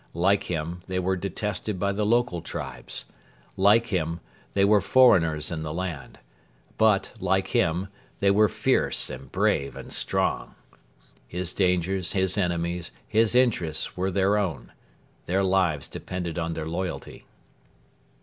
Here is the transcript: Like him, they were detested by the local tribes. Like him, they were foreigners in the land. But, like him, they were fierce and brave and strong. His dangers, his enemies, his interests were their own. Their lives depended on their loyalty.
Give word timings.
Like 0.15 0.45
him, 0.45 0.81
they 0.87 0.97
were 0.97 1.15
detested 1.15 1.77
by 1.77 1.91
the 1.91 2.07
local 2.07 2.41
tribes. 2.41 3.05
Like 3.55 3.89
him, 3.89 4.19
they 4.53 4.65
were 4.65 4.81
foreigners 4.81 5.51
in 5.51 5.61
the 5.61 5.75
land. 5.75 6.17
But, 6.79 7.13
like 7.19 7.49
him, 7.49 7.87
they 8.17 8.31
were 8.31 8.49
fierce 8.49 9.11
and 9.11 9.31
brave 9.31 9.75
and 9.75 9.93
strong. 9.93 10.55
His 11.27 11.53
dangers, 11.53 12.13
his 12.13 12.35
enemies, 12.35 12.91
his 13.07 13.35
interests 13.35 13.95
were 13.95 14.09
their 14.09 14.39
own. 14.39 14.71
Their 15.27 15.43
lives 15.43 15.87
depended 15.87 16.39
on 16.39 16.53
their 16.55 16.67
loyalty. 16.67 17.25